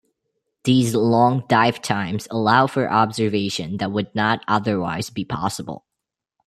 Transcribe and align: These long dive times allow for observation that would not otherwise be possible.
These 0.63 0.95
long 0.95 1.43
dive 1.47 1.79
times 1.79 2.27
allow 2.31 2.65
for 2.65 2.89
observation 2.91 3.77
that 3.77 3.91
would 3.91 4.15
not 4.15 4.43
otherwise 4.47 5.11
be 5.11 5.23
possible. 5.25 5.85